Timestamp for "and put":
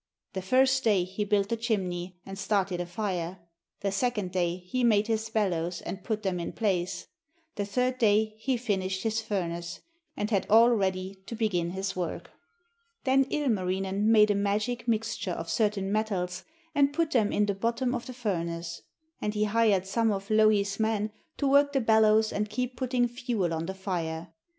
5.79-6.23, 16.73-17.11